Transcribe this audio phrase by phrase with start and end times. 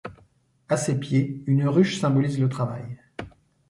[0.67, 2.97] À ses pied, une ruche symbolise le travail.